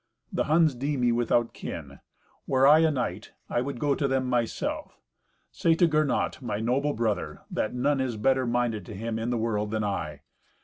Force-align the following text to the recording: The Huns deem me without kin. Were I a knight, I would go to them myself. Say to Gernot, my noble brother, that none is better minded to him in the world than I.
The 0.33 0.45
Huns 0.45 0.73
deem 0.73 1.01
me 1.01 1.11
without 1.11 1.53
kin. 1.53 1.99
Were 2.47 2.65
I 2.65 2.79
a 2.79 2.89
knight, 2.89 3.33
I 3.51 3.61
would 3.61 3.79
go 3.79 3.93
to 3.93 4.07
them 4.07 4.25
myself. 4.25 4.99
Say 5.51 5.75
to 5.75 5.85
Gernot, 5.87 6.41
my 6.41 6.59
noble 6.59 6.93
brother, 6.93 7.41
that 7.51 7.75
none 7.75 8.01
is 8.01 8.17
better 8.17 8.47
minded 8.47 8.83
to 8.87 8.95
him 8.95 9.19
in 9.19 9.29
the 9.29 9.37
world 9.37 9.69
than 9.69 9.83
I. 9.83 10.21